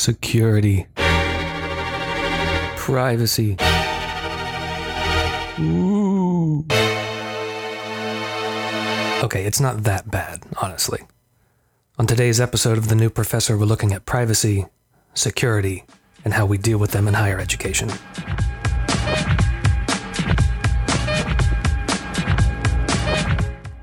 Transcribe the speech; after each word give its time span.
security, 0.00 0.86
privacy. 2.76 3.56
Ooh. 5.60 6.64
Okay, 9.22 9.44
it's 9.44 9.60
not 9.60 9.82
that 9.84 10.10
bad, 10.10 10.42
honestly. 10.62 11.00
On 11.98 12.06
today's 12.06 12.40
episode 12.40 12.78
of 12.78 12.88
The 12.88 12.94
New 12.94 13.10
Professor, 13.10 13.58
we're 13.58 13.66
looking 13.66 13.92
at 13.92 14.06
privacy, 14.06 14.64
security, 15.12 15.84
and 16.24 16.32
how 16.32 16.46
we 16.46 16.56
deal 16.56 16.78
with 16.78 16.92
them 16.92 17.06
in 17.06 17.12
higher 17.12 17.38
education. 17.38 17.90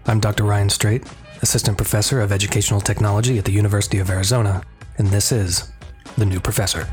I'm 0.07 0.20
Dr. 0.20 0.45
Ryan 0.45 0.71
Straight, 0.71 1.04
Assistant 1.43 1.77
Professor 1.77 2.21
of 2.21 2.31
Educational 2.31 2.81
Technology 2.81 3.38
at 3.38 3.45
the 3.45 3.52
University 3.52 3.99
of 3.99 4.09
Arizona, 4.09 4.63
and 4.97 5.09
this 5.09 5.31
is 5.31 5.71
The 6.18 6.25
New 6.25 6.39
Professor. 6.39 6.88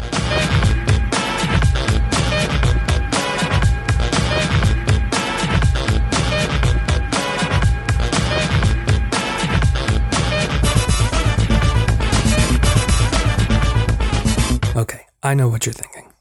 Okay, 14.77 15.07
I 15.23 15.33
know 15.33 15.49
what 15.49 15.65
you're 15.65 15.73
thinking. 15.73 16.13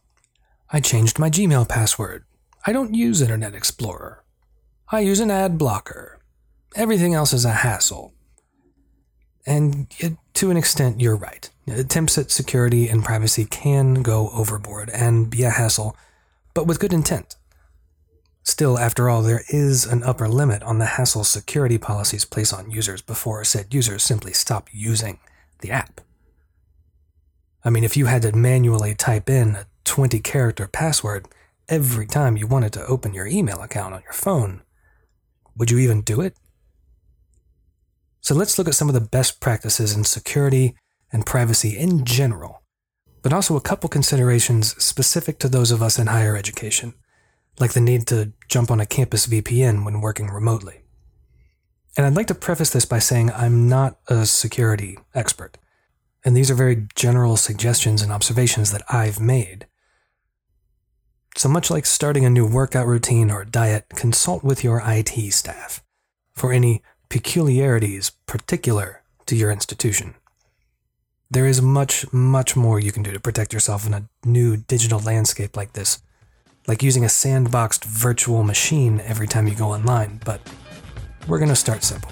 I 0.72 0.80
changed 0.80 1.20
my 1.20 1.30
Gmail 1.30 1.68
password. 1.68 2.24
I 2.66 2.72
don't 2.72 2.96
use 2.96 3.22
Internet 3.22 3.54
Explorer. 3.54 4.24
I 4.94 5.02
use 5.02 5.20
an 5.20 5.30
ad 5.30 5.58
blocker. 5.58 6.22
Everything 6.74 7.14
else 7.14 7.34
is 7.34 7.44
a 7.44 7.52
hassle. 7.52 8.14
And 9.46 9.88
to 10.36 10.52
an 10.52 10.58
extent, 10.58 11.02
you're 11.02 11.16
right. 11.16 11.50
Attempts 11.68 12.18
at 12.18 12.32
security 12.32 12.88
and 12.88 13.04
privacy 13.04 13.46
can 13.46 14.02
go 14.02 14.30
overboard 14.34 14.90
and 14.90 15.30
be 15.30 15.44
a 15.44 15.50
hassle, 15.50 15.98
but 16.54 16.66
with 16.66 16.80
good 16.80 16.94
intent. 16.94 17.36
Still, 18.44 18.78
after 18.78 19.10
all, 19.10 19.22
there 19.22 19.44
is 19.50 19.86
an 19.86 20.04
upper 20.04 20.28
limit 20.28 20.64
on 20.64 20.78
the 20.78 20.86
hassle 20.86 21.24
security 21.24 21.78
policies 21.78 22.26
place 22.26 22.52
on 22.52 22.72
users 22.72 23.02
before 23.02 23.44
said 23.44 23.74
users 23.74 24.04
simply 24.04 24.34
stop 24.34 24.70
using 24.72 25.20
the 25.60 25.72
app. 25.72 26.02
I 27.64 27.70
mean, 27.70 27.86
if 27.86 27.96
you 27.96 28.08
had 28.08 28.24
to 28.24 28.36
manually 28.36 28.96
type 28.96 29.30
in 29.30 29.56
a 29.56 29.66
20 29.86 30.20
character 30.20 30.68
password 30.68 31.28
every 31.70 32.06
time 32.06 32.36
you 32.36 32.46
wanted 32.46 32.74
to 32.74 32.86
open 32.86 33.14
your 33.14 33.28
email 33.28 33.62
account 33.62 33.94
on 33.94 34.02
your 34.04 34.14
phone, 34.14 34.62
would 35.56 35.72
you 35.72 35.80
even 35.80 36.02
do 36.02 36.20
it? 36.20 36.36
So 38.24 38.34
let's 38.34 38.58
look 38.58 38.70
at 38.70 38.76
some 38.76 38.88
of 38.88 38.94
the 38.94 39.02
best 39.02 39.42
practices 39.42 39.94
in 39.94 40.06
security 40.06 40.76
and 41.12 41.26
privacy 41.26 41.78
in 41.78 42.06
general, 42.06 42.64
but 43.22 43.34
also 43.34 43.58
a 43.58 43.62
couple 43.62 43.90
considerations 43.90 44.82
specific 44.82 45.40
to 45.40 45.50
those 45.50 45.72
of 45.72 45.84
us 45.84 46.00
in 46.00 46.08
higher 46.08 46.38
education, 46.38 46.94
like 47.60 47.74
the 47.74 47.82
need 47.82 48.08
to 48.08 48.32
jump 48.48 48.72
on 48.72 48.80
a 48.80 48.86
campus 48.86 49.28
VPN 49.28 49.84
when 49.84 50.00
working 50.00 50.30
remotely. 50.30 50.84
And 51.98 52.06
I'd 52.06 52.16
like 52.16 52.28
to 52.28 52.36
preface 52.36 52.70
this 52.70 52.86
by 52.86 53.00
saying 53.00 53.30
I'm 53.32 53.68
not 53.68 54.00
a 54.08 54.26
security 54.26 54.98
expert. 55.14 55.58
And 56.24 56.36
these 56.36 56.50
are 56.50 56.56
very 56.56 56.88
general 56.96 57.36
suggestions 57.36 58.02
and 58.02 58.10
observations 58.10 58.72
that 58.72 58.84
I've 58.90 59.20
made. 59.20 59.68
So 61.36 61.50
much 61.50 61.70
like 61.70 61.86
starting 61.86 62.24
a 62.24 62.30
new 62.30 62.48
workout 62.48 62.88
routine 62.88 63.30
or 63.30 63.44
diet, 63.44 63.88
consult 63.90 64.46
with 64.46 64.64
your 64.64 64.82
IT 64.86 65.34
staff 65.34 65.84
for 66.34 66.54
any 66.54 66.82
peculiarities 67.14 68.10
particular 68.26 69.04
to 69.28 69.36
your 69.36 69.52
institution. 69.52 70.16
There 71.30 71.46
is 71.46 71.62
much, 71.62 72.12
much 72.12 72.56
more 72.56 72.80
you 72.80 72.92
can 72.92 73.04
do 73.04 73.12
to 73.12 73.20
protect 73.20 73.54
yourself 73.54 73.86
in 73.86 73.94
a 73.94 74.10
new 74.26 74.58
digital 74.58 75.00
landscape 75.00 75.56
like 75.56 75.74
this, 75.74 76.02
like 76.66 76.82
using 76.82 77.04
a 77.04 77.08
sandboxed 77.08 77.86
virtual 77.86 78.42
machine 78.42 79.00
every 79.02 79.28
time 79.28 79.48
you 79.48 79.54
go 79.54 79.68
online, 79.68 80.22
but 80.26 80.42
we're 81.28 81.38
going 81.38 81.50
to 81.50 81.56
start 81.56 81.84
simple. 81.84 82.10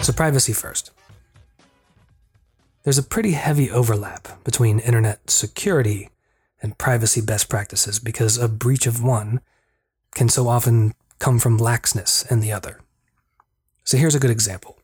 So, 0.00 0.12
privacy 0.12 0.52
first. 0.52 0.92
There's 2.84 2.98
a 2.98 3.02
pretty 3.02 3.32
heavy 3.32 3.68
overlap 3.68 4.44
between 4.44 4.78
internet 4.78 5.28
security 5.28 6.10
and 6.66 6.76
privacy 6.76 7.20
best 7.20 7.48
practices 7.48 8.00
because 8.00 8.36
a 8.36 8.48
breach 8.48 8.86
of 8.86 9.02
one 9.02 9.40
can 10.14 10.28
so 10.28 10.48
often 10.48 10.92
come 11.20 11.38
from 11.38 11.58
laxness 11.58 12.28
in 12.30 12.40
the 12.40 12.52
other. 12.52 12.80
So, 13.84 13.96
here's 13.96 14.16
a 14.16 14.20
good 14.20 14.32
example. 14.32 14.76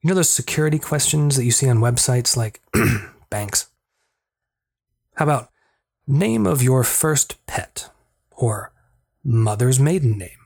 You 0.00 0.08
know 0.08 0.14
those 0.14 0.30
security 0.30 0.78
questions 0.78 1.36
that 1.36 1.44
you 1.44 1.50
see 1.50 1.68
on 1.68 1.78
websites 1.78 2.36
like 2.36 2.62
banks? 3.30 3.66
How 5.16 5.24
about 5.24 5.50
name 6.06 6.46
of 6.46 6.62
your 6.62 6.84
first 6.84 7.44
pet 7.46 7.90
or 8.30 8.72
mother's 9.24 9.80
maiden 9.80 10.16
name? 10.16 10.38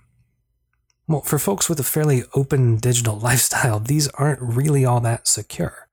Well, 1.07 1.21
for 1.21 1.39
folks 1.39 1.69
with 1.69 1.79
a 1.79 1.85
fairly 1.85 2.25
open 2.35 2.77
digital 2.77 3.19
lifestyle, 3.29 3.81
these 3.81 4.09
aren't 4.09 4.41
really 4.41 4.85
all 4.85 5.01
that 5.01 5.29
secure. 5.29 5.86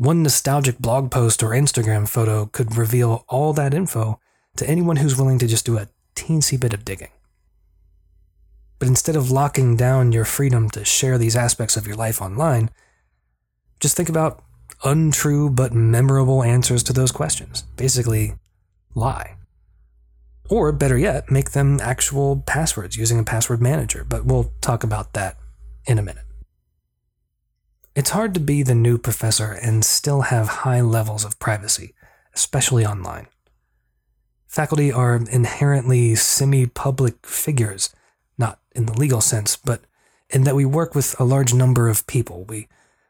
One 0.00 0.22
nostalgic 0.22 0.78
blog 0.78 1.10
post 1.10 1.42
or 1.42 1.50
Instagram 1.50 2.08
photo 2.08 2.46
could 2.46 2.74
reveal 2.74 3.26
all 3.28 3.52
that 3.52 3.74
info 3.74 4.18
to 4.56 4.66
anyone 4.66 4.96
who's 4.96 5.18
willing 5.18 5.38
to 5.40 5.46
just 5.46 5.66
do 5.66 5.76
a 5.76 5.88
teensy 6.16 6.58
bit 6.58 6.72
of 6.72 6.86
digging. 6.86 7.10
But 8.78 8.88
instead 8.88 9.14
of 9.14 9.30
locking 9.30 9.76
down 9.76 10.12
your 10.12 10.24
freedom 10.24 10.70
to 10.70 10.86
share 10.86 11.18
these 11.18 11.36
aspects 11.36 11.76
of 11.76 11.86
your 11.86 11.96
life 11.96 12.22
online, 12.22 12.70
just 13.78 13.94
think 13.94 14.08
about 14.08 14.42
untrue 14.84 15.50
but 15.50 15.74
memorable 15.74 16.42
answers 16.42 16.82
to 16.84 16.94
those 16.94 17.12
questions. 17.12 17.64
Basically, 17.76 18.36
lie. 18.94 19.36
Or 20.48 20.72
better 20.72 20.96
yet, 20.96 21.30
make 21.30 21.50
them 21.50 21.78
actual 21.78 22.42
passwords 22.46 22.96
using 22.96 23.18
a 23.18 23.24
password 23.24 23.60
manager, 23.60 24.06
but 24.08 24.24
we'll 24.24 24.50
talk 24.62 24.82
about 24.82 25.12
that 25.12 25.36
in 25.84 25.98
a 25.98 26.02
minute. 26.02 26.24
It's 27.94 28.10
hard 28.10 28.34
to 28.34 28.40
be 28.40 28.62
the 28.62 28.74
new 28.74 28.98
professor 28.98 29.52
and 29.52 29.84
still 29.84 30.22
have 30.22 30.48
high 30.48 30.80
levels 30.80 31.24
of 31.24 31.38
privacy, 31.40 31.94
especially 32.34 32.86
online. 32.86 33.26
Faculty 34.46 34.92
are 34.92 35.16
inherently 35.16 36.14
semi 36.14 36.66
public 36.66 37.26
figures, 37.26 37.94
not 38.38 38.60
in 38.74 38.86
the 38.86 38.92
legal 38.92 39.20
sense, 39.20 39.56
but 39.56 39.82
in 40.28 40.44
that 40.44 40.54
we 40.54 40.64
work 40.64 40.94
with 40.94 41.18
a 41.18 41.24
large 41.24 41.52
number 41.52 41.88
of 41.88 42.06
people. 42.06 42.44
We 42.44 42.68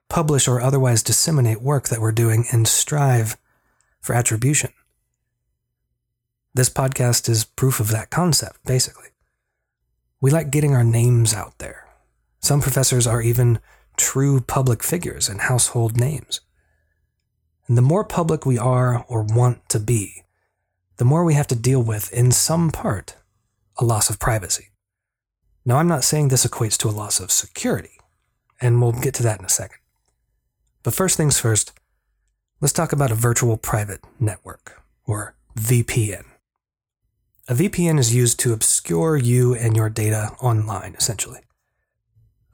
publish 0.09 0.49
or 0.49 0.61
otherwise 0.61 1.03
disseminate 1.03 1.61
work 1.61 1.89
that 1.89 2.01
we're 2.01 2.13
doing 2.13 2.47
and 2.51 2.67
strive 2.67 3.37
for 4.01 4.15
attribution. 4.15 4.73
This 6.55 6.71
podcast 6.71 7.29
is 7.29 7.45
proof 7.45 7.81
of 7.81 7.91
that 7.91 8.11
concept, 8.11 8.65
basically. 8.65 9.09
We 10.21 10.31
like 10.31 10.51
getting 10.51 10.75
our 10.75 10.85
names 10.85 11.33
out 11.35 11.59
there. 11.59 11.87
Some 12.41 12.61
professors 12.61 13.07
are 13.07 13.23
even 13.23 13.61
true 14.01 14.41
public 14.41 14.83
figures 14.83 15.29
and 15.29 15.43
household 15.43 15.97
names. 15.99 16.41
And 17.69 17.77
the 17.77 17.83
more 17.83 18.05
public 18.05 18.45
we 18.45 18.59
are 18.59 19.05
or 19.09 19.23
want 19.23 19.69
to 19.69 19.79
be, 19.79 20.25
the 20.97 21.05
more 21.05 21.25
we 21.25 21.35
have 21.35 21.47
to 21.49 21.55
deal 21.55 21.83
with, 21.83 22.13
in 22.13 22.33
some 22.33 22.71
part, 22.71 23.17
a 23.79 23.85
loss 23.85 24.11
of 24.11 24.19
privacy. 24.19 24.69
Now, 25.65 25.77
I'm 25.77 25.89
not 25.89 26.05
saying 26.05 26.29
this 26.29 26.47
equates 26.47 26.77
to 26.79 26.89
a 26.89 26.91
loss 26.91 27.21
of 27.21 27.31
security, 27.31 27.99
and 28.61 28.81
we'll 28.81 28.93
get 28.93 29.15
to 29.15 29.23
that 29.23 29.39
in 29.39 29.45
a 29.45 29.51
second. 29.51 29.79
But 30.83 30.95
first 30.95 31.17
things 31.17 31.39
first, 31.39 31.73
let's 32.61 32.73
talk 32.73 32.93
about 32.93 33.13
a 33.13 33.15
virtual 33.15 33.57
private 33.57 34.01
network, 34.19 34.83
or 35.07 35.37
VPN. 35.57 36.25
A 37.49 37.55
VPN 37.55 37.99
is 37.99 38.15
used 38.15 38.41
to 38.41 38.53
obscure 38.53 39.17
you 39.17 39.55
and 39.55 39.77
your 39.77 39.91
data 39.91 40.31
online, 40.41 40.95
essentially. 40.95 41.41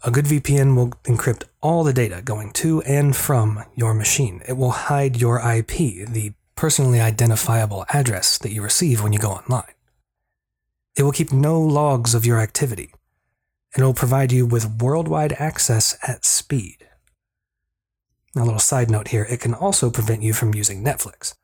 A 0.04 0.10
good 0.10 0.26
VPN 0.26 0.76
will 0.76 0.90
encrypt 1.04 1.44
all 1.60 1.82
the 1.82 1.92
data 1.92 2.22
going 2.22 2.52
to 2.52 2.82
and 2.82 3.16
from 3.16 3.64
your 3.74 3.94
machine. 3.94 4.42
It 4.46 4.56
will 4.56 4.70
hide 4.70 5.20
your 5.20 5.38
IP, 5.38 6.06
the 6.06 6.32
personally 6.54 7.00
identifiable 7.00 7.84
address 7.92 8.38
that 8.38 8.52
you 8.52 8.62
receive 8.62 9.02
when 9.02 9.12
you 9.12 9.18
go 9.18 9.32
online. 9.32 9.72
It 10.96 11.02
will 11.02 11.12
keep 11.12 11.32
no 11.32 11.60
logs 11.60 12.14
of 12.14 12.24
your 12.24 12.40
activity, 12.40 12.92
and 13.74 13.82
it 13.82 13.86
will 13.86 13.94
provide 13.94 14.32
you 14.32 14.46
with 14.46 14.80
worldwide 14.80 15.34
access 15.34 15.96
at 16.06 16.24
speed. 16.24 16.86
A 18.36 18.44
little 18.44 18.58
side 18.58 18.90
note 18.90 19.08
here 19.08 19.26
it 19.28 19.40
can 19.40 19.54
also 19.54 19.90
prevent 19.90 20.22
you 20.22 20.32
from 20.32 20.54
using 20.54 20.84
Netflix 20.84 21.34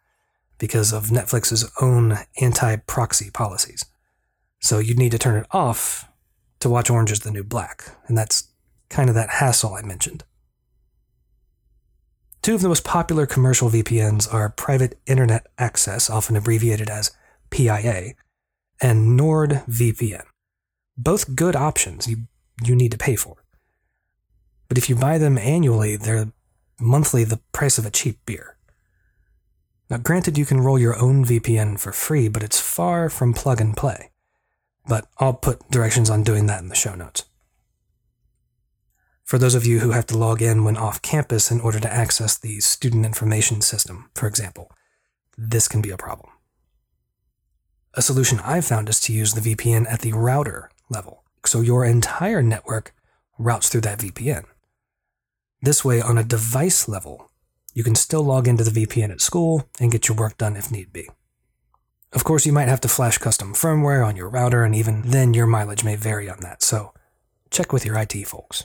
because 0.58 0.92
of 0.92 1.06
Netflix's 1.06 1.70
own 1.80 2.18
anti 2.40 2.76
proxy 2.76 3.30
policies. 3.30 3.84
So 4.60 4.78
you'd 4.78 4.98
need 4.98 5.12
to 5.12 5.18
turn 5.18 5.36
it 5.36 5.46
off 5.50 6.06
to 6.62 6.70
watch 6.70 6.90
Orange 6.90 7.12
is 7.12 7.20
the 7.20 7.30
New 7.30 7.44
Black, 7.44 7.96
and 8.06 8.16
that's 8.16 8.48
kind 8.88 9.08
of 9.08 9.14
that 9.14 9.30
hassle 9.30 9.74
I 9.74 9.82
mentioned. 9.82 10.24
Two 12.40 12.54
of 12.54 12.62
the 12.62 12.68
most 12.68 12.84
popular 12.84 13.26
commercial 13.26 13.68
VPNs 13.70 14.32
are 14.32 14.48
Private 14.48 14.98
Internet 15.06 15.46
Access, 15.58 16.10
often 16.10 16.34
abbreviated 16.34 16.90
as 16.90 17.12
PIA, 17.50 18.14
and 18.80 19.18
NordVPN, 19.18 20.24
Both 20.96 21.36
good 21.36 21.54
options 21.54 22.08
you, 22.08 22.26
you 22.64 22.74
need 22.74 22.90
to 22.92 22.98
pay 22.98 23.16
for. 23.16 23.44
But 24.68 24.78
if 24.78 24.88
you 24.88 24.96
buy 24.96 25.18
them 25.18 25.38
annually, 25.38 25.96
they're 25.96 26.32
monthly 26.80 27.24
the 27.24 27.40
price 27.52 27.78
of 27.78 27.86
a 27.86 27.90
cheap 27.90 28.24
beer. 28.26 28.56
Now, 29.90 29.98
granted, 29.98 30.38
you 30.38 30.46
can 30.46 30.60
roll 30.60 30.78
your 30.78 30.98
own 30.98 31.24
VPN 31.24 31.78
for 31.78 31.92
free, 31.92 32.28
but 32.28 32.42
it's 32.42 32.60
far 32.60 33.08
from 33.08 33.34
plug 33.34 33.60
and 33.60 33.76
play. 33.76 34.11
But 34.86 35.06
I'll 35.18 35.34
put 35.34 35.70
directions 35.70 36.10
on 36.10 36.22
doing 36.22 36.46
that 36.46 36.62
in 36.62 36.68
the 36.68 36.74
show 36.74 36.94
notes. 36.94 37.24
For 39.24 39.38
those 39.38 39.54
of 39.54 39.64
you 39.64 39.78
who 39.78 39.92
have 39.92 40.06
to 40.06 40.18
log 40.18 40.42
in 40.42 40.64
when 40.64 40.76
off 40.76 41.00
campus 41.00 41.50
in 41.50 41.60
order 41.60 41.80
to 41.80 41.92
access 41.92 42.36
the 42.36 42.60
student 42.60 43.06
information 43.06 43.60
system, 43.60 44.10
for 44.14 44.26
example, 44.26 44.70
this 45.38 45.68
can 45.68 45.80
be 45.80 45.90
a 45.90 45.96
problem. 45.96 46.30
A 47.94 48.02
solution 48.02 48.40
I've 48.40 48.64
found 48.64 48.88
is 48.88 49.00
to 49.02 49.12
use 49.12 49.34
the 49.34 49.54
VPN 49.54 49.90
at 49.90 50.00
the 50.00 50.12
router 50.12 50.70
level, 50.90 51.24
so 51.46 51.60
your 51.60 51.84
entire 51.84 52.42
network 52.42 52.94
routes 53.38 53.68
through 53.68 53.82
that 53.82 53.98
VPN. 53.98 54.44
This 55.60 55.84
way, 55.84 56.00
on 56.00 56.18
a 56.18 56.24
device 56.24 56.88
level, 56.88 57.30
you 57.74 57.84
can 57.84 57.94
still 57.94 58.22
log 58.22 58.48
into 58.48 58.64
the 58.64 58.86
VPN 58.86 59.10
at 59.10 59.20
school 59.20 59.68
and 59.80 59.92
get 59.92 60.08
your 60.08 60.16
work 60.16 60.36
done 60.36 60.56
if 60.56 60.70
need 60.70 60.92
be. 60.92 61.08
Of 62.12 62.24
course, 62.24 62.44
you 62.44 62.52
might 62.52 62.68
have 62.68 62.80
to 62.82 62.88
flash 62.88 63.18
custom 63.18 63.54
firmware 63.54 64.06
on 64.06 64.16
your 64.16 64.28
router, 64.28 64.64
and 64.64 64.74
even 64.74 65.02
then, 65.02 65.32
your 65.32 65.46
mileage 65.46 65.82
may 65.82 65.96
vary 65.96 66.28
on 66.28 66.40
that, 66.40 66.62
so 66.62 66.92
check 67.50 67.72
with 67.72 67.86
your 67.86 67.98
IT 67.98 68.12
folks. 68.26 68.64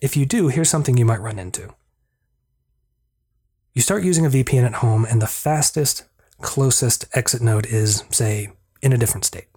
If 0.00 0.16
you 0.16 0.26
do, 0.26 0.48
here's 0.48 0.70
something 0.70 0.96
you 0.96 1.04
might 1.04 1.20
run 1.20 1.38
into. 1.38 1.74
You 3.74 3.82
start 3.82 4.04
using 4.04 4.24
a 4.24 4.30
VPN 4.30 4.64
at 4.64 4.74
home, 4.76 5.04
and 5.04 5.20
the 5.20 5.26
fastest, 5.26 6.04
closest 6.40 7.04
exit 7.12 7.42
node 7.42 7.66
is, 7.66 8.04
say, 8.10 8.52
in 8.80 8.92
a 8.92 8.98
different 8.98 9.26
state. 9.26 9.48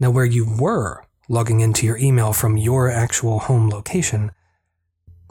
Now, 0.00 0.10
where 0.10 0.24
you 0.24 0.46
were 0.58 1.04
logging 1.28 1.60
into 1.60 1.86
your 1.86 1.98
email 1.98 2.32
from 2.32 2.56
your 2.56 2.90
actual 2.90 3.40
home 3.40 3.68
location, 3.68 4.32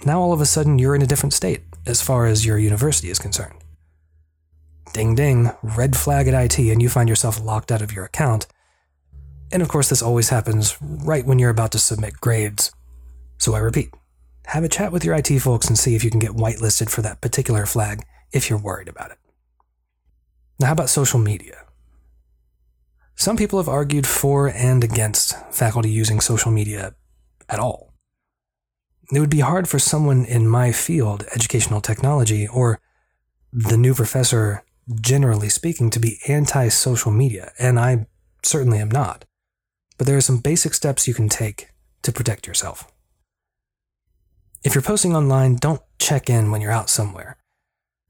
now 0.06 0.20
all 0.20 0.34
of 0.34 0.42
a 0.42 0.46
sudden 0.46 0.80
you're 0.80 0.96
in 0.96 1.02
a 1.02 1.08
different 1.08 1.34
state 1.34 1.64
as 1.86 2.02
far 2.02 2.26
as 2.26 2.46
your 2.46 2.58
university 2.58 3.10
is 3.10 3.20
concerned. 3.20 3.61
Ding 4.94 5.16
ding, 5.16 5.52
red 5.64 5.96
flag 5.96 6.28
at 6.28 6.34
IT, 6.34 6.60
and 6.60 6.82
you 6.82 6.90
find 6.90 7.08
yourself 7.08 7.42
locked 7.42 7.72
out 7.72 7.82
of 7.82 7.94
your 7.94 8.06
account. 8.06 8.48
And 9.52 9.62
of 9.62 9.70
course, 9.70 9.90
this 9.90 10.02
always 10.02 10.30
happens 10.30 10.78
right 10.82 11.26
when 11.26 11.40
you're 11.40 11.50
about 11.50 11.72
to 11.74 11.80
submit 11.80 12.20
grades. 12.22 12.72
So 13.38 13.56
I 13.56 13.60
repeat 13.60 13.90
have 14.46 14.64
a 14.64 14.70
chat 14.70 14.92
with 14.92 15.06
your 15.06 15.16
IT 15.16 15.40
folks 15.40 15.68
and 15.68 15.78
see 15.78 15.96
if 15.96 16.04
you 16.04 16.10
can 16.10 16.20
get 16.20 16.32
whitelisted 16.32 16.90
for 16.90 17.02
that 17.02 17.22
particular 17.22 17.66
flag 17.66 18.04
if 18.34 18.50
you're 18.50 18.60
worried 18.60 18.90
about 18.90 19.12
it. 19.12 19.18
Now, 20.60 20.68
how 20.68 20.74
about 20.74 20.90
social 20.90 21.20
media? 21.20 21.66
Some 23.16 23.38
people 23.38 23.60
have 23.60 23.70
argued 23.70 24.08
for 24.08 24.48
and 24.48 24.84
against 24.84 25.38
faculty 25.54 25.90
using 25.90 26.20
social 26.20 26.52
media 26.52 26.96
at 27.48 27.60
all. 27.60 27.94
It 29.12 29.20
would 29.20 29.30
be 29.30 29.42
hard 29.42 29.68
for 29.68 29.80
someone 29.80 30.26
in 30.26 30.48
my 30.48 30.72
field, 30.72 31.26
educational 31.34 31.82
technology, 31.82 32.48
or 32.48 32.80
the 33.52 33.78
new 33.78 33.94
professor 33.94 34.64
generally 35.00 35.50
speaking, 35.50 35.89
to 35.92 36.00
be 36.00 36.19
anti 36.28 36.68
social 36.69 37.12
media, 37.12 37.51
and 37.60 37.80
I 37.80 38.07
certainly 38.44 38.80
am 38.80 38.89
not. 38.89 39.25
But 39.98 40.07
there 40.07 40.18
are 40.18 40.22
some 40.22 40.39
basic 40.39 40.74
steps 40.74 41.07
you 41.07 41.13
can 41.13 41.30
take 41.30 41.69
to 42.01 42.12
protect 42.12 42.48
yourself. 42.48 42.92
If 44.63 44.75
you're 44.75 44.81
posting 44.81 45.16
online, 45.16 45.56
don't 45.56 45.81
check 46.00 46.30
in 46.30 46.51
when 46.51 46.62
you're 46.62 46.72
out 46.72 46.89
somewhere, 46.89 47.38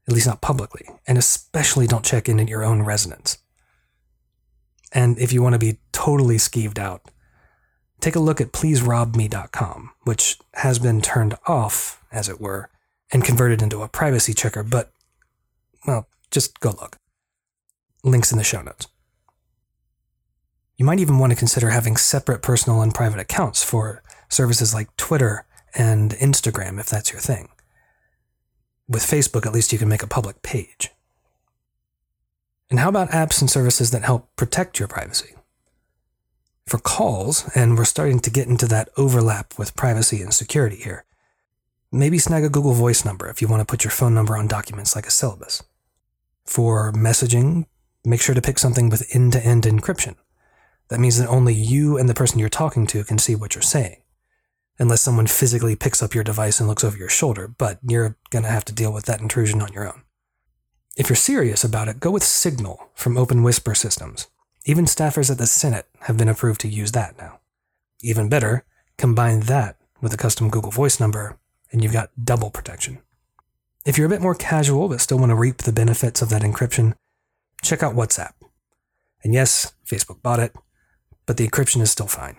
at 0.06 0.14
least 0.14 0.26
not 0.26 0.40
publicly, 0.40 0.86
and 1.06 1.16
especially 1.16 1.86
don't 1.86 2.04
check 2.04 2.28
in 2.28 2.40
at 2.40 2.48
your 2.48 2.64
own 2.64 2.82
residence. 2.82 3.38
And 4.92 5.18
if 5.18 5.32
you 5.32 5.42
want 5.42 5.54
to 5.54 5.58
be 5.58 5.78
totally 5.92 6.36
skeeved 6.36 6.78
out, 6.78 7.10
take 8.00 8.16
a 8.16 8.20
look 8.20 8.40
at 8.40 8.52
pleaserobme.com, 8.52 9.90
which 10.02 10.38
has 10.54 10.78
been 10.78 11.00
turned 11.00 11.36
off, 11.46 12.04
as 12.12 12.28
it 12.28 12.40
were, 12.40 12.68
and 13.10 13.24
converted 13.24 13.62
into 13.62 13.82
a 13.82 13.88
privacy 13.88 14.34
checker, 14.34 14.62
but, 14.62 14.92
well, 15.86 16.06
just 16.32 16.58
go 16.58 16.70
look. 16.70 16.96
Links 18.02 18.32
in 18.32 18.38
the 18.38 18.44
show 18.44 18.62
notes. 18.62 18.88
You 20.76 20.84
might 20.84 20.98
even 20.98 21.18
want 21.18 21.30
to 21.30 21.38
consider 21.38 21.70
having 21.70 21.96
separate 21.96 22.42
personal 22.42 22.82
and 22.82 22.92
private 22.92 23.20
accounts 23.20 23.62
for 23.62 24.02
services 24.28 24.74
like 24.74 24.96
Twitter 24.96 25.46
and 25.74 26.12
Instagram 26.12 26.80
if 26.80 26.86
that's 26.86 27.12
your 27.12 27.20
thing. 27.20 27.50
With 28.88 29.02
Facebook, 29.02 29.46
at 29.46 29.52
least 29.52 29.72
you 29.72 29.78
can 29.78 29.88
make 29.88 30.02
a 30.02 30.08
public 30.08 30.42
page. 30.42 30.90
And 32.68 32.80
how 32.80 32.88
about 32.88 33.10
apps 33.10 33.40
and 33.40 33.50
services 33.50 33.90
that 33.90 34.02
help 34.02 34.34
protect 34.34 34.78
your 34.78 34.88
privacy? 34.88 35.34
For 36.66 36.78
calls, 36.78 37.48
and 37.54 37.76
we're 37.76 37.84
starting 37.84 38.18
to 38.20 38.30
get 38.30 38.48
into 38.48 38.66
that 38.66 38.88
overlap 38.96 39.58
with 39.58 39.76
privacy 39.76 40.22
and 40.22 40.32
security 40.32 40.76
here, 40.76 41.04
maybe 41.90 42.18
snag 42.18 42.44
a 42.44 42.48
Google 42.48 42.72
Voice 42.72 43.04
number 43.04 43.28
if 43.28 43.42
you 43.42 43.48
want 43.48 43.60
to 43.60 43.70
put 43.70 43.84
your 43.84 43.90
phone 43.90 44.14
number 44.14 44.36
on 44.36 44.46
documents 44.46 44.96
like 44.96 45.06
a 45.06 45.10
syllabus. 45.10 45.62
For 46.44 46.92
messaging, 46.92 47.66
make 48.04 48.20
sure 48.20 48.34
to 48.34 48.42
pick 48.42 48.58
something 48.58 48.88
with 48.88 49.14
end 49.14 49.32
to 49.32 49.44
end 49.44 49.64
encryption. 49.64 50.16
That 50.88 51.00
means 51.00 51.18
that 51.18 51.28
only 51.28 51.54
you 51.54 51.96
and 51.96 52.08
the 52.08 52.14
person 52.14 52.38
you're 52.38 52.48
talking 52.48 52.86
to 52.88 53.04
can 53.04 53.18
see 53.18 53.34
what 53.34 53.54
you're 53.54 53.62
saying. 53.62 54.02
Unless 54.78 55.02
someone 55.02 55.26
physically 55.26 55.76
picks 55.76 56.02
up 56.02 56.14
your 56.14 56.24
device 56.24 56.58
and 56.58 56.68
looks 56.68 56.84
over 56.84 56.96
your 56.96 57.08
shoulder, 57.08 57.46
but 57.46 57.78
you're 57.86 58.16
going 58.30 58.42
to 58.42 58.50
have 58.50 58.64
to 58.66 58.74
deal 58.74 58.92
with 58.92 59.04
that 59.06 59.20
intrusion 59.20 59.62
on 59.62 59.72
your 59.72 59.86
own. 59.86 60.02
If 60.96 61.08
you're 61.08 61.16
serious 61.16 61.64
about 61.64 61.88
it, 61.88 62.00
go 62.00 62.10
with 62.10 62.22
Signal 62.22 62.90
from 62.94 63.16
Open 63.16 63.42
Whisper 63.42 63.74
Systems. 63.74 64.28
Even 64.64 64.84
staffers 64.84 65.30
at 65.30 65.38
the 65.38 65.46
Senate 65.46 65.86
have 66.00 66.16
been 66.16 66.28
approved 66.28 66.60
to 66.62 66.68
use 66.68 66.92
that 66.92 67.16
now. 67.16 67.40
Even 68.02 68.28
better, 68.28 68.64
combine 68.98 69.40
that 69.40 69.76
with 70.00 70.12
a 70.12 70.18
custom 70.18 70.50
Google 70.50 70.70
Voice 70.70 71.00
number, 71.00 71.38
and 71.70 71.82
you've 71.82 71.92
got 71.92 72.10
double 72.22 72.50
protection. 72.50 72.98
If 73.84 73.98
you're 73.98 74.06
a 74.06 74.10
bit 74.10 74.20
more 74.20 74.34
casual 74.34 74.88
but 74.88 75.00
still 75.00 75.18
want 75.18 75.30
to 75.30 75.36
reap 75.36 75.58
the 75.58 75.72
benefits 75.72 76.22
of 76.22 76.28
that 76.28 76.42
encryption, 76.42 76.94
check 77.62 77.82
out 77.82 77.96
WhatsApp. 77.96 78.32
And 79.24 79.34
yes, 79.34 79.72
Facebook 79.86 80.22
bought 80.22 80.40
it, 80.40 80.54
but 81.26 81.36
the 81.36 81.46
encryption 81.48 81.80
is 81.80 81.90
still 81.90 82.06
fine. 82.06 82.36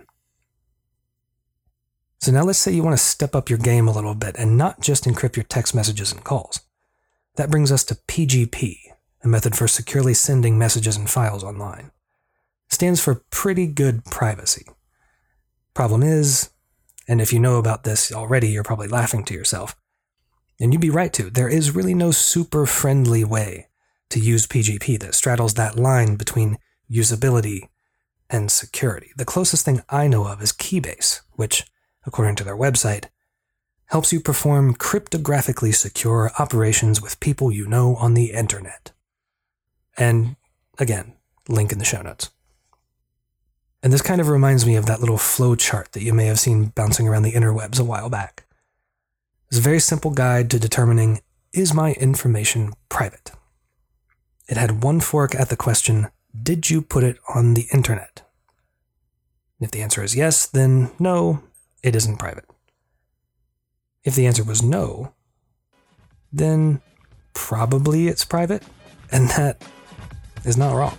So 2.20 2.32
now 2.32 2.44
let's 2.44 2.60
say 2.60 2.72
you 2.72 2.84
want 2.84 2.98
to 2.98 3.04
step 3.04 3.36
up 3.36 3.50
your 3.50 3.60
game 3.60 3.88
a 3.88 3.92
little 3.92 4.16
bit 4.16 4.38
and 4.38 4.58
not 4.58 4.80
just 4.80 5.04
encrypt 5.04 5.36
your 5.36 5.44
text 5.44 5.76
messages 5.76 6.14
and 6.14 6.24
calls. 6.24 6.62
That 7.36 7.50
brings 7.50 7.72
us 7.72 7.84
to 7.86 7.96
PGP, 7.96 8.78
a 9.24 9.28
method 9.28 9.58
for 9.58 9.68
securely 9.68 10.14
sending 10.14 10.58
messages 10.58 10.96
and 10.96 11.10
files 11.10 11.44
online. 11.44 11.92
It 12.68 12.74
stands 12.76 13.02
for 13.02 13.24
pretty 13.30 13.68
good 13.68 14.06
privacy. 14.06 14.66
Problem 15.74 16.04
is, 16.04 16.52
and 17.08 17.20
if 17.20 17.34
you 17.34 17.40
know 17.40 17.58
about 17.58 17.84
this 17.84 18.14
already, 18.14 18.48
you're 18.48 18.64
probably 18.64 18.88
laughing 18.88 19.26
to 19.26 19.34
yourself, 19.34 19.76
and 20.60 20.74
you'd 20.74 20.82
be 20.82 20.90
right 20.90 21.14
to. 21.14 21.30
There 21.30 21.50
is 21.50 21.76
really 21.76 21.94
no 21.94 22.12
super 22.12 22.66
friendly 22.66 23.24
way 23.24 23.68
to 24.10 24.20
use 24.20 24.48
PGP 24.48 25.00
that 25.00 25.16
straddles 25.16 25.56
that 25.56 25.78
line 25.78 26.16
between 26.16 26.58
usability 26.92 27.70
and 28.30 28.52
security. 28.52 29.12
The 29.16 29.26
closest 29.26 29.66
thing 29.66 29.82
I 29.90 30.08
know 30.08 30.28
of 30.28 30.42
is 30.42 30.52
Keybase, 30.52 31.22
which, 31.34 31.66
according 32.06 32.36
to 32.36 32.44
their 32.44 32.58
website, 32.58 33.06
helps 33.88 34.14
you 34.14 34.20
perform 34.20 34.76
cryptographically 34.76 35.74
secure 35.74 36.32
operations 36.40 37.02
with 37.02 37.20
people 37.20 37.52
you 37.52 37.68
know 37.68 37.96
on 37.96 38.14
the 38.14 38.32
internet. 38.32 38.92
And 39.98 40.36
again, 40.80 41.14
link 41.48 41.72
in 41.72 41.80
the 41.80 41.86
show 41.86 42.02
notes. 42.02 42.30
And 43.84 43.92
this 43.92 44.02
kind 44.02 44.22
of 44.22 44.30
reminds 44.30 44.66
me 44.66 44.76
of 44.76 44.86
that 44.86 45.02
little 45.02 45.18
flow 45.18 45.56
chart 45.56 45.92
that 45.92 46.04
you 46.04 46.14
may 46.14 46.26
have 46.26 46.40
seen 46.40 46.68
bouncing 46.68 47.08
around 47.08 47.24
the 47.24 47.34
interwebs 47.34 47.80
a 47.80 47.84
while 47.84 48.10
back 48.10 48.43
is 49.54 49.60
a 49.60 49.62
very 49.62 49.80
simple 49.80 50.10
guide 50.10 50.50
to 50.50 50.58
determining 50.58 51.22
is 51.54 51.76
my 51.76 51.94
information 51.94 52.74
private? 52.90 53.30
It 54.50 54.58
had 54.58 54.84
one 54.84 55.00
fork 55.00 55.36
at 55.36 55.50
the 55.50 55.56
question, 55.56 56.08
did 56.42 56.72
you 56.72 56.82
put 56.82 57.04
it 57.04 57.20
on 57.36 57.54
the 57.54 57.68
internet? 57.72 58.24
If 59.60 59.70
the 59.70 59.84
answer 59.84 60.02
is 60.02 60.16
yes, 60.16 60.48
then 60.48 60.90
no, 60.98 61.44
it 61.84 61.96
isn't 61.96 62.18
private. 62.18 62.46
If 64.04 64.16
the 64.16 64.26
answer 64.26 64.44
was 64.44 64.64
no, 64.64 65.14
then 66.32 66.82
probably 67.36 68.08
it's 68.08 68.26
private, 68.26 68.64
and 69.12 69.30
that 69.30 69.62
is 70.44 70.58
not 70.58 70.74
wrong. 70.74 70.98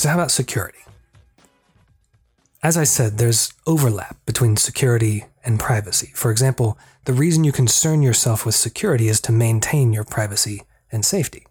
So, 0.00 0.08
how 0.08 0.14
about 0.14 0.30
security? 0.30 0.78
As 2.62 2.78
I 2.78 2.84
said, 2.84 3.18
there's 3.18 3.52
overlap 3.66 4.16
between 4.24 4.56
security 4.56 5.26
and 5.44 5.60
privacy. 5.60 6.10
For 6.14 6.30
example, 6.30 6.78
the 7.04 7.12
reason 7.12 7.44
you 7.44 7.52
concern 7.52 8.00
yourself 8.00 8.46
with 8.46 8.54
security 8.54 9.08
is 9.08 9.20
to 9.20 9.30
maintain 9.30 9.92
your 9.92 10.04
privacy 10.04 10.62
and 10.90 11.04
safety. 11.04 11.46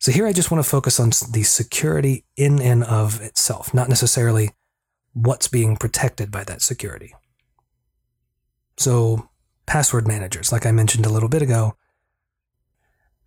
So, 0.00 0.10
here 0.10 0.26
I 0.26 0.32
just 0.32 0.50
want 0.50 0.64
to 0.64 0.68
focus 0.68 0.98
on 0.98 1.10
the 1.30 1.44
security 1.44 2.24
in 2.36 2.60
and 2.60 2.82
of 2.82 3.20
itself, 3.20 3.72
not 3.72 3.88
necessarily 3.88 4.50
what's 5.12 5.46
being 5.46 5.76
protected 5.76 6.32
by 6.32 6.42
that 6.42 6.60
security. 6.60 7.14
So, 8.78 9.30
password 9.64 10.08
managers, 10.08 10.50
like 10.50 10.66
I 10.66 10.72
mentioned 10.72 11.06
a 11.06 11.12
little 11.12 11.28
bit 11.28 11.42
ago. 11.42 11.76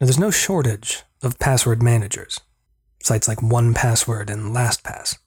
Now, 0.02 0.08
there's 0.08 0.20
no 0.20 0.32
shortage 0.32 1.04
of 1.24 1.40
password 1.40 1.82
managers, 1.82 2.42
sites 3.06 3.28
like 3.28 3.40
1Password 3.40 4.30
and 4.30 4.56
LastPass. 4.56 5.18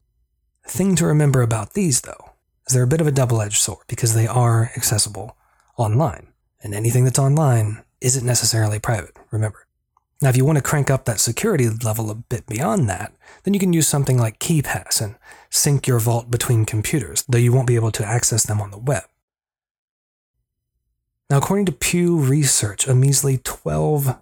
The 0.64 0.70
thing 0.70 0.96
to 0.96 1.06
remember 1.06 1.42
about 1.42 1.74
these, 1.74 2.00
though, 2.00 2.32
is 2.66 2.74
they're 2.74 2.82
a 2.82 2.88
bit 2.88 3.00
of 3.00 3.06
a 3.06 3.12
double 3.12 3.40
edged 3.40 3.58
sword 3.58 3.84
because 3.86 4.14
they 4.14 4.26
are 4.26 4.70
accessible 4.76 5.36
online, 5.76 6.28
and 6.62 6.74
anything 6.74 7.04
that's 7.04 7.18
online 7.18 7.82
isn't 8.00 8.26
necessarily 8.26 8.78
private, 8.78 9.16
remember. 9.30 9.66
Now, 10.22 10.30
if 10.30 10.36
you 10.36 10.44
want 10.44 10.56
to 10.56 10.62
crank 10.62 10.90
up 10.90 11.04
that 11.04 11.20
security 11.20 11.68
level 11.68 12.10
a 12.10 12.14
bit 12.14 12.46
beyond 12.46 12.88
that, 12.88 13.12
then 13.42 13.52
you 13.52 13.60
can 13.60 13.72
use 13.72 13.86
something 13.86 14.16
like 14.18 14.38
KeePass 14.38 15.02
and 15.02 15.16
sync 15.50 15.86
your 15.86 15.98
vault 15.98 16.30
between 16.30 16.64
computers, 16.64 17.24
though 17.28 17.38
you 17.38 17.52
won't 17.52 17.66
be 17.66 17.76
able 17.76 17.90
to 17.92 18.06
access 18.06 18.44
them 18.44 18.60
on 18.60 18.70
the 18.70 18.78
web. 18.78 19.04
Now, 21.28 21.38
according 21.38 21.66
to 21.66 21.72
Pew 21.72 22.16
Research, 22.16 22.86
a 22.86 22.94
measly 22.94 23.38
12% 23.38 24.20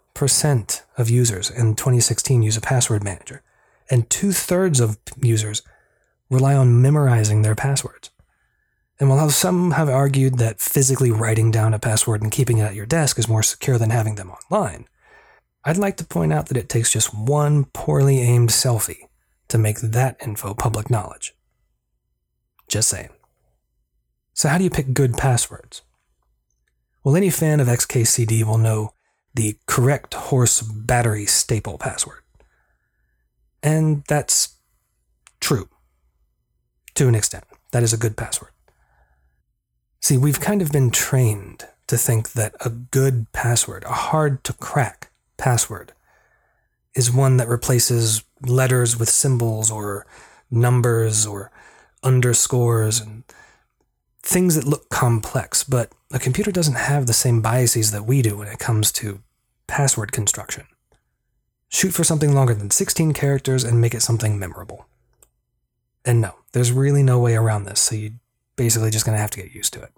of 0.97 1.11
users 1.11 1.51
in 1.51 1.75
2016 1.75 2.43
use 2.43 2.57
a 2.57 2.61
password 2.61 3.03
manager, 3.03 3.43
and 3.91 4.09
two 4.09 4.33
thirds 4.33 4.81
of 4.81 4.99
users 5.21 5.63
rely 6.31 6.55
on 6.55 6.81
memorizing 6.81 7.43
their 7.43 7.55
passwords. 7.55 8.11
And 9.01 9.09
while 9.09 9.31
some 9.31 9.73
have 9.73 9.89
argued 9.89 10.39
that 10.39 10.61
physically 10.61 11.11
writing 11.11 11.51
down 11.51 11.75
a 11.75 11.79
password 11.79 12.23
and 12.23 12.31
keeping 12.31 12.59
it 12.59 12.63
at 12.63 12.75
your 12.75 12.87
desk 12.87 13.19
is 13.19 13.29
more 13.29 13.43
secure 13.43 13.79
than 13.79 13.91
having 13.91 14.15
them 14.15 14.31
online, 14.31 14.87
I'd 15.65 15.77
like 15.77 15.97
to 15.97 16.05
point 16.05 16.33
out 16.33 16.47
that 16.47 16.57
it 16.57 16.69
takes 16.69 16.93
just 16.93 17.15
one 17.15 17.65
poorly 17.67 18.21
aimed 18.21 18.51
selfie 18.51 19.09
to 19.49 19.59
make 19.59 19.81
that 19.81 20.17
info 20.25 20.55
public 20.55 20.89
knowledge. 20.89 21.35
Just 22.69 22.89
saying. 22.89 23.11
So, 24.35 24.49
how 24.49 24.59
do 24.59 24.65
you 24.65 24.71
pick 24.71 24.95
good 24.95 25.15
passwords? 25.15 25.83
Well, 27.05 27.17
any 27.17 27.31
fan 27.31 27.61
of 27.61 27.69
XKCD 27.69 28.45
will 28.45 28.59
know 28.59 28.95
the 29.35 29.57
correct 29.67 30.15
horse 30.15 30.61
battery 30.63 31.27
staple 31.27 31.79
password. 31.79 32.21
And 33.63 34.05
that's 34.09 34.57
true. 35.41 35.69
To 36.95 37.09
an 37.09 37.15
extent. 37.15 37.45
That 37.73 37.83
is 37.83 37.93
a 37.93 37.99
good 37.99 38.17
password. 38.17 38.51
See, 40.01 40.19
we've 40.19 40.41
kind 40.41 40.61
of 40.61 40.73
been 40.73 40.91
trained 40.91 41.67
to 41.87 41.97
think 41.97 42.33
that 42.33 42.55
a 42.61 42.71
good 42.71 43.33
password, 43.33 43.85
a 43.85 43.93
hard 43.93 44.45
to 44.45 44.53
crack 44.53 45.11
password 45.37 45.93
is 46.95 47.11
one 47.11 47.39
that 47.39 47.49
replaces 47.49 48.25
letters 48.43 48.99
with 48.99 49.09
symbols 49.09 49.71
or 49.71 50.07
numbers 50.51 51.27
or 51.27 51.51
underscores 52.03 53.01
and 53.01 53.25
things 54.23 54.55
that 54.55 54.65
look 54.65 54.89
complex, 54.89 55.65
but 55.65 55.91
a 56.13 56.19
computer 56.19 56.53
doesn't 56.53 56.75
have 56.75 57.07
the 57.07 57.13
same 57.13 57.41
biases 57.41 57.91
that 57.91 58.05
we 58.05 58.23
do 58.23 58.39
when 58.39 58.49
it 58.49 58.59
comes 58.59 58.93
to 58.93 59.21
password 59.67 60.13
construction. 60.13 60.67
Shoot 61.69 61.93
for 61.93 62.05
something 62.05 62.35
longer 62.35 62.55
than 62.55 62.71
16 62.71 63.15
characters 63.15 63.65
and 63.65 63.81
make 63.81 63.95
it 63.95 64.03
something 64.03 64.39
memorable. 64.39 64.87
And 66.05 66.21
no, 66.21 66.35
there's 66.53 66.71
really 66.71 67.03
no 67.03 67.19
way 67.19 67.35
around 67.35 67.65
this, 67.65 67.81
so 67.81 67.95
you're 67.95 68.11
basically 68.57 68.91
just 68.91 69.07
going 69.07 69.17
to 69.17 69.21
have 69.21 69.31
to 69.31 69.41
get 69.41 69.55
used 69.55 69.73
to 69.73 69.83
it. 69.83 69.91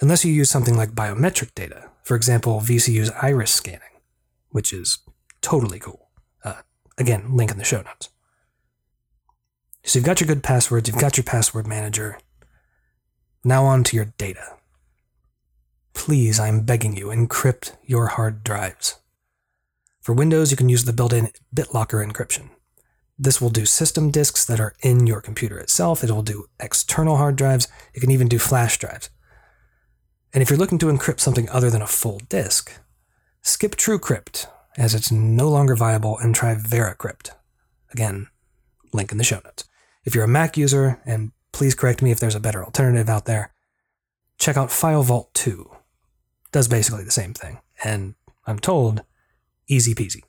Unless 0.00 0.24
you 0.24 0.32
use 0.32 0.50
something 0.50 0.76
like 0.76 0.92
biometric 0.92 1.54
data, 1.54 1.90
for 2.02 2.16
example, 2.16 2.60
VCU's 2.60 3.10
iris 3.20 3.52
scanning, 3.52 3.80
which 4.50 4.72
is 4.72 4.98
totally 5.40 5.78
cool. 5.78 6.08
Uh, 6.44 6.62
again, 6.98 7.36
link 7.36 7.50
in 7.50 7.58
the 7.58 7.64
show 7.64 7.82
notes. 7.82 8.10
So 9.84 9.98
you've 9.98 10.06
got 10.06 10.20
your 10.20 10.28
good 10.28 10.44
passwords, 10.44 10.88
you've 10.88 11.00
got 11.00 11.16
your 11.16 11.24
password 11.24 11.66
manager. 11.66 12.18
Now 13.44 13.64
on 13.64 13.82
to 13.84 13.96
your 13.96 14.12
data. 14.18 14.56
Please, 15.94 16.38
I'm 16.38 16.60
begging 16.60 16.96
you, 16.96 17.06
encrypt 17.06 17.76
your 17.84 18.08
hard 18.08 18.44
drives. 18.44 18.96
For 20.00 20.12
Windows, 20.12 20.50
you 20.50 20.56
can 20.56 20.68
use 20.68 20.84
the 20.84 20.92
built 20.92 21.12
in 21.12 21.30
BitLocker 21.54 22.04
encryption. 22.04 22.50
This 23.18 23.40
will 23.40 23.50
do 23.50 23.66
system 23.66 24.10
disks 24.10 24.44
that 24.44 24.60
are 24.60 24.74
in 24.82 25.06
your 25.06 25.20
computer 25.20 25.58
itself. 25.58 26.02
It 26.02 26.10
will 26.10 26.22
do 26.22 26.46
external 26.58 27.16
hard 27.16 27.36
drives. 27.36 27.68
It 27.94 28.00
can 28.00 28.10
even 28.10 28.28
do 28.28 28.38
flash 28.38 28.78
drives. 28.78 29.10
And 30.32 30.42
if 30.42 30.48
you're 30.48 30.58
looking 30.58 30.78
to 30.78 30.86
encrypt 30.86 31.20
something 31.20 31.48
other 31.50 31.70
than 31.70 31.82
a 31.82 31.86
full 31.86 32.20
disk, 32.28 32.72
skip 33.42 33.76
TrueCrypt, 33.76 34.46
as 34.78 34.94
it's 34.94 35.12
no 35.12 35.48
longer 35.48 35.76
viable, 35.76 36.18
and 36.18 36.34
try 36.34 36.54
VeraCrypt. 36.54 37.30
Again, 37.92 38.28
link 38.92 39.12
in 39.12 39.18
the 39.18 39.24
show 39.24 39.40
notes. 39.44 39.64
If 40.04 40.14
you're 40.14 40.24
a 40.24 40.28
Mac 40.28 40.56
user, 40.56 41.00
and 41.04 41.32
please 41.52 41.74
correct 41.74 42.02
me 42.02 42.10
if 42.10 42.18
there's 42.18 42.34
a 42.34 42.40
better 42.40 42.64
alternative 42.64 43.08
out 43.08 43.26
there, 43.26 43.52
check 44.38 44.56
out 44.56 44.70
FileVault 44.70 45.32
2. 45.34 45.70
Does 46.50 46.68
basically 46.68 47.04
the 47.04 47.10
same 47.10 47.34
thing, 47.34 47.60
and 47.82 48.14
I'm 48.46 48.58
told, 48.58 49.02
easy 49.68 49.94
peasy. 49.94 50.22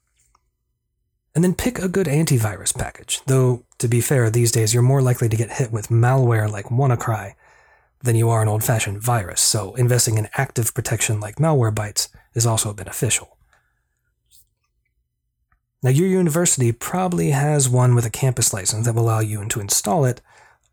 And 1.36 1.44
then 1.44 1.56
pick 1.56 1.80
a 1.80 1.88
good 1.88 2.08
antivirus 2.08 2.78
package, 2.78 3.22
though, 3.26 3.66
to 3.80 3.88
be 3.88 4.02
fair, 4.02 4.30
these 4.30 4.52
days 4.52 4.74
you're 4.74 4.84
more 4.84 5.02
likely 5.02 5.28
to 5.30 5.36
get 5.36 5.54
hit 5.54 5.72
with 5.72 5.88
malware 5.88 6.50
like 6.50 6.66
WannaCry 6.66 7.34
than 8.04 8.16
you 8.16 8.30
are 8.30 8.42
an 8.42 8.50
old 8.50 8.64
fashioned 8.64 9.02
virus, 9.02 9.42
so 9.42 9.74
investing 9.76 10.18
in 10.18 10.30
active 10.36 10.74
protection 10.74 11.20
like 11.20 11.38
Malwarebytes 11.38 12.10
is 12.34 12.46
also 12.46 12.74
beneficial. 12.74 13.38
Now, 15.82 15.90
your 15.90 16.08
university 16.08 16.72
probably 16.72 17.32
has 17.32 17.68
one 17.70 17.96
with 17.96 18.06
a 18.06 18.10
campus 18.10 18.54
license 18.54 18.86
that 18.86 18.94
will 18.94 19.04
allow 19.04 19.20
you 19.20 19.46
to 19.46 19.60
install 19.60 20.06
it 20.06 20.22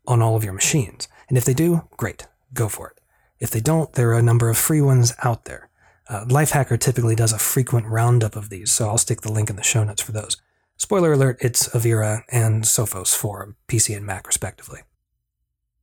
on 0.07 0.21
all 0.21 0.35
of 0.35 0.43
your 0.43 0.53
machines. 0.53 1.07
And 1.29 1.37
if 1.37 1.45
they 1.45 1.53
do, 1.53 1.87
great, 1.97 2.27
go 2.53 2.67
for 2.67 2.89
it. 2.89 2.99
If 3.39 3.51
they 3.51 3.59
don't, 3.59 3.93
there 3.93 4.09
are 4.09 4.19
a 4.19 4.23
number 4.23 4.49
of 4.49 4.57
free 4.57 4.81
ones 4.81 5.13
out 5.23 5.45
there. 5.45 5.69
Uh, 6.07 6.25
Lifehacker 6.25 6.79
typically 6.79 7.15
does 7.15 7.31
a 7.31 7.39
frequent 7.39 7.87
roundup 7.87 8.35
of 8.35 8.49
these, 8.49 8.71
so 8.71 8.89
I'll 8.89 8.97
stick 8.97 9.21
the 9.21 9.31
link 9.31 9.49
in 9.49 9.55
the 9.55 9.63
show 9.63 9.83
notes 9.83 10.01
for 10.01 10.11
those. 10.11 10.37
Spoiler 10.77 11.13
alert, 11.13 11.37
it's 11.41 11.69
Avira 11.69 12.23
and 12.29 12.63
Sophos 12.63 13.15
for 13.15 13.55
PC 13.67 13.95
and 13.95 14.05
Mac, 14.05 14.27
respectively. 14.27 14.81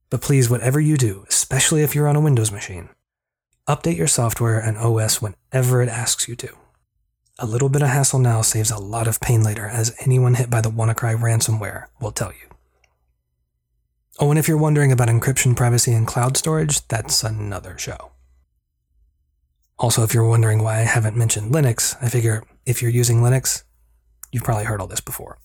But 0.09 0.21
please, 0.21 0.49
whatever 0.49 0.79
you 0.79 0.97
do, 0.97 1.25
especially 1.29 1.83
if 1.83 1.95
you're 1.95 2.07
on 2.07 2.15
a 2.15 2.21
Windows 2.21 2.51
machine, 2.51 2.89
update 3.67 3.97
your 3.97 4.07
software 4.07 4.59
and 4.59 4.77
OS 4.77 5.21
whenever 5.21 5.81
it 5.81 5.89
asks 5.89 6.27
you 6.27 6.35
to. 6.37 6.49
A 7.37 7.45
little 7.45 7.69
bit 7.69 7.81
of 7.81 7.87
hassle 7.87 8.19
now 8.19 8.41
saves 8.41 8.71
a 8.71 8.77
lot 8.77 9.07
of 9.07 9.21
pain 9.21 9.43
later, 9.43 9.65
as 9.65 9.95
anyone 10.01 10.35
hit 10.35 10.49
by 10.49 10.59
the 10.59 10.69
WannaCry 10.69 11.17
ransomware 11.17 11.85
will 12.01 12.11
tell 12.11 12.33
you. 12.33 12.48
Oh, 14.21 14.29
and 14.29 14.37
if 14.37 14.49
you're 14.49 14.57
wondering 14.57 14.91
about 14.91 15.07
encryption, 15.07 15.55
privacy, 15.55 15.93
and 15.93 16.05
cloud 16.05 16.35
storage, 16.35 16.85
that's 16.89 17.23
another 17.23 17.77
show. 17.77 18.11
Also, 19.77 20.03
if 20.03 20.13
you're 20.13 20.27
wondering 20.27 20.61
why 20.61 20.79
I 20.79 20.83
haven't 20.83 21.15
mentioned 21.15 21.53
Linux, 21.53 21.95
I 22.03 22.09
figure 22.09 22.43
if 22.65 22.81
you're 22.81 22.91
using 22.91 23.21
Linux, 23.21 23.63
you've 24.33 24.43
probably 24.43 24.65
heard 24.65 24.81
all 24.81 24.87
this 24.87 24.99
before. 24.99 25.39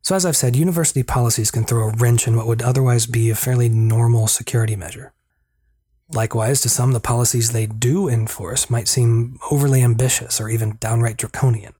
So, 0.00 0.16
as 0.16 0.24
I've 0.24 0.36
said, 0.36 0.56
university 0.56 1.02
policies 1.02 1.50
can 1.50 1.64
throw 1.64 1.88
a 1.88 1.92
wrench 1.92 2.26
in 2.26 2.34
what 2.34 2.46
would 2.46 2.62
otherwise 2.62 3.04
be 3.04 3.28
a 3.28 3.34
fairly 3.34 3.68
normal 3.68 4.26
security 4.26 4.74
measure. 4.74 5.12
Likewise, 6.10 6.62
to 6.62 6.70
some, 6.70 6.92
the 6.92 7.00
policies 7.00 7.52
they 7.52 7.66
do 7.66 8.08
enforce 8.08 8.70
might 8.70 8.88
seem 8.88 9.38
overly 9.50 9.82
ambitious 9.82 10.40
or 10.40 10.48
even 10.48 10.78
downright 10.80 11.18
draconian. 11.18 11.74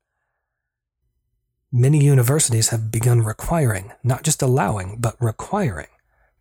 Many 1.73 2.05
universities 2.05 2.69
have 2.69 2.93
begun 2.93 3.23
requiring, 3.23 3.93
not 4.03 4.25
just 4.25 4.43
allowing, 4.43 4.99
but 5.01 5.17
requiring, 5.21 5.89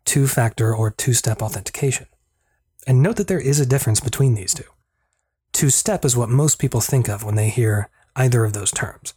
two 0.04 0.26
factor 0.26 0.74
or 0.74 0.90
two 0.90 1.12
step 1.12 1.42
authentication. 1.42 2.06
And 2.86 3.02
note 3.02 3.16
that 3.16 3.28
there 3.28 3.40
is 3.40 3.60
a 3.60 3.66
difference 3.66 4.00
between 4.00 4.34
these 4.34 4.54
two. 4.54 4.64
Two 5.52 5.70
step 5.70 6.04
is 6.04 6.16
what 6.16 6.28
most 6.28 6.58
people 6.58 6.80
think 6.80 7.08
of 7.08 7.24
when 7.24 7.36
they 7.36 7.48
hear 7.48 7.88
either 8.16 8.44
of 8.44 8.52
those 8.52 8.70
terms. 8.70 9.14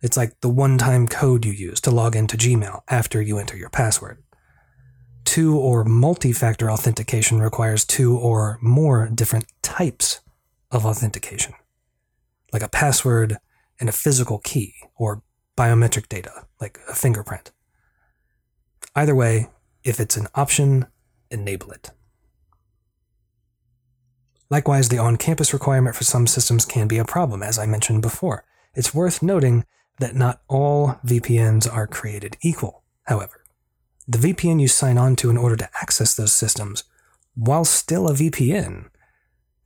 It's 0.00 0.16
like 0.16 0.40
the 0.40 0.48
one 0.48 0.78
time 0.78 1.08
code 1.08 1.44
you 1.44 1.52
use 1.52 1.80
to 1.82 1.90
log 1.90 2.14
into 2.14 2.36
Gmail 2.36 2.82
after 2.88 3.20
you 3.20 3.38
enter 3.38 3.56
your 3.56 3.70
password. 3.70 4.22
Two 5.24 5.58
or 5.58 5.84
multi 5.84 6.32
factor 6.32 6.70
authentication 6.70 7.40
requires 7.40 7.84
two 7.84 8.16
or 8.16 8.58
more 8.62 9.08
different 9.08 9.46
types 9.62 10.20
of 10.70 10.86
authentication, 10.86 11.54
like 12.52 12.62
a 12.62 12.68
password 12.68 13.36
and 13.80 13.88
a 13.88 13.92
physical 13.92 14.38
key, 14.38 14.74
or 14.96 15.22
biometric 15.56 16.08
data, 16.08 16.46
like 16.60 16.78
a 16.88 16.94
fingerprint. 16.94 17.52
Either 18.94 19.14
way, 19.14 19.48
if 19.84 20.00
it's 20.00 20.16
an 20.16 20.28
option, 20.34 20.86
enable 21.30 21.70
it. 21.70 21.90
Likewise, 24.50 24.88
the 24.88 24.98
on 24.98 25.16
campus 25.16 25.52
requirement 25.52 25.94
for 25.94 26.04
some 26.04 26.26
systems 26.26 26.64
can 26.64 26.88
be 26.88 26.98
a 26.98 27.04
problem, 27.04 27.42
as 27.42 27.58
I 27.58 27.66
mentioned 27.66 28.02
before. 28.02 28.44
It's 28.74 28.94
worth 28.94 29.22
noting 29.22 29.64
that 29.98 30.14
not 30.14 30.40
all 30.48 30.98
VPNs 31.04 31.70
are 31.72 31.86
created 31.86 32.36
equal, 32.40 32.82
however. 33.04 33.42
The 34.06 34.18
VPN 34.18 34.60
you 34.60 34.68
sign 34.68 34.96
on 34.96 35.16
to 35.16 35.28
in 35.28 35.36
order 35.36 35.56
to 35.56 35.68
access 35.82 36.14
those 36.14 36.32
systems, 36.32 36.84
while 37.34 37.64
still 37.64 38.08
a 38.08 38.14
VPN, 38.14 38.86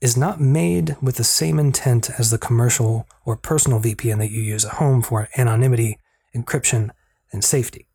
is 0.01 0.17
not 0.17 0.41
made 0.41 0.97
with 1.01 1.15
the 1.15 1.25
same 1.25 1.61
intent 1.61 2.11
as 2.19 2.31
the 2.33 2.39
commercial 2.39 3.07
or 3.25 3.37
personal 3.37 3.79
VPN 3.79 4.19
that 4.19 4.33
you 4.33 4.43
use 4.43 4.65
at 4.65 4.73
home 4.73 5.01
for 5.01 5.29
anonymity, 5.37 6.01
encryption, 6.35 6.91
and 7.33 7.45
safety. 7.45 7.87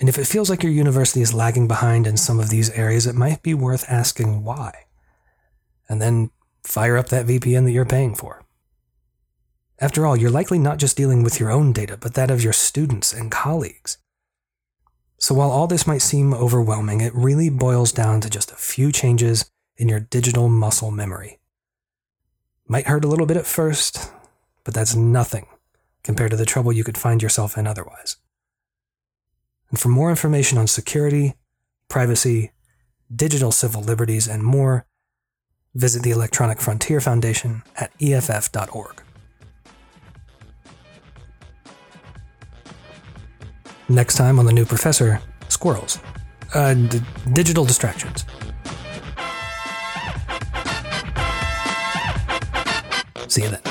And 0.00 0.08
if 0.08 0.18
it 0.18 0.26
feels 0.26 0.48
like 0.48 0.62
your 0.62 0.72
university 0.72 1.20
is 1.22 1.34
lagging 1.34 1.66
behind 1.66 2.06
in 2.06 2.16
some 2.16 2.38
of 2.38 2.50
these 2.50 2.70
areas, 2.70 3.06
it 3.06 3.14
might 3.14 3.42
be 3.42 3.54
worth 3.54 3.84
asking 3.88 4.44
why. 4.44 4.84
and 5.88 6.02
then 6.02 6.30
fire 6.62 6.98
up 6.98 7.08
that 7.08 7.26
VPN 7.26 7.64
that 7.64 7.72
you're 7.72 7.86
paying 7.86 8.14
for. 8.14 8.44
After 9.78 10.04
all, 10.04 10.16
you're 10.16 10.30
likely 10.30 10.58
not 10.58 10.78
just 10.78 10.96
dealing 10.98 11.22
with 11.22 11.40
your 11.40 11.50
own 11.50 11.72
data, 11.72 11.96
but 11.96 12.12
that 12.14 12.30
of 12.30 12.44
your 12.44 12.52
students 12.52 13.12
and 13.12 13.30
colleagues. 13.30 13.96
So 15.18 15.34
while 15.34 15.50
all 15.50 15.66
this 15.66 15.86
might 15.86 16.02
seem 16.02 16.34
overwhelming, 16.34 17.00
it 17.00 17.14
really 17.14 17.48
boils 17.48 17.90
down 17.90 18.20
to 18.20 18.28
just 18.28 18.52
a 18.52 18.56
few 18.56 18.92
changes 18.92 19.50
in 19.78 19.88
your 19.88 20.00
digital 20.00 20.48
muscle 20.48 20.90
memory. 20.90 21.38
Might 22.66 22.86
hurt 22.86 23.04
a 23.04 23.08
little 23.08 23.26
bit 23.26 23.38
at 23.38 23.46
first, 23.46 24.12
but 24.64 24.74
that's 24.74 24.94
nothing 24.94 25.46
compared 26.02 26.32
to 26.32 26.36
the 26.36 26.44
trouble 26.44 26.72
you 26.72 26.84
could 26.84 26.98
find 26.98 27.22
yourself 27.22 27.56
in 27.56 27.66
otherwise. 27.66 28.16
And 29.70 29.78
for 29.78 29.88
more 29.88 30.10
information 30.10 30.58
on 30.58 30.66
security, 30.66 31.34
privacy, 31.88 32.52
digital 33.14 33.52
civil 33.52 33.82
liberties, 33.82 34.26
and 34.26 34.42
more, 34.42 34.86
visit 35.74 36.02
the 36.02 36.10
Electronic 36.10 36.60
Frontier 36.60 37.00
Foundation 37.00 37.62
at 37.76 37.92
EFF.org. 38.00 39.02
Next 43.90 44.16
time 44.16 44.38
on 44.38 44.44
The 44.46 44.52
New 44.52 44.66
Professor 44.66 45.20
Squirrels. 45.48 45.98
Uh, 46.54 46.74
d- 46.74 47.00
digital 47.32 47.64
distractions. 47.64 48.24
See 53.28 53.42
you 53.42 53.50
then. 53.50 53.67